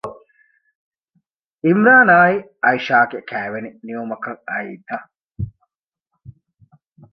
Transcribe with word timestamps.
ޢީމްރާނާއި 1.65 2.35
ޢައިޝާގެ 2.63 3.19
ކައިވެނި 3.29 3.69
ނިމުމަކަށް 3.85 4.43
އައީތަ؟ 4.49 4.97